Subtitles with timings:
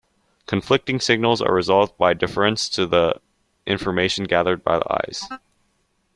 [0.47, 3.21] Conflicting signals are resolved by deference to the
[3.67, 5.29] information gathered by the eyes.